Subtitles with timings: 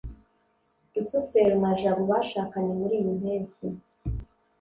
[0.93, 3.67] rusufero na jabo bashakanye muriyi mpeshyi